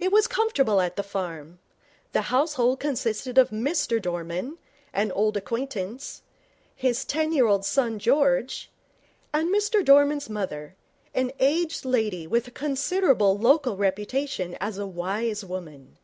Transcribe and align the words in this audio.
It 0.00 0.10
was 0.10 0.26
comfortable 0.26 0.80
at 0.80 0.96
the 0.96 1.04
farm. 1.04 1.60
The 2.10 2.22
household 2.22 2.80
consisted 2.80 3.38
of 3.38 3.50
Mr 3.50 4.02
Dorman, 4.02 4.58
an 4.92 5.12
old 5.12 5.36
acquaintance, 5.36 6.22
his 6.74 7.04
ten 7.04 7.30
year 7.32 7.46
old 7.46 7.64
son 7.64 8.00
George, 8.00 8.68
and 9.32 9.50
Mr 9.54 9.84
Dorman's 9.84 10.28
mother, 10.28 10.74
an 11.14 11.30
aged 11.38 11.84
lady 11.84 12.26
with 12.26 12.48
a 12.48 12.50
considerable 12.50 13.38
local 13.38 13.76
reputation 13.76 14.56
as 14.60 14.76
a 14.76 14.88
wise 14.88 15.44
woman. 15.44 15.98